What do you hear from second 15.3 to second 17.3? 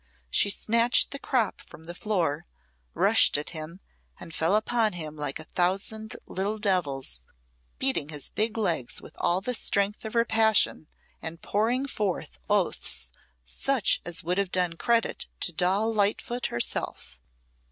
to Doll Lightfoot herself.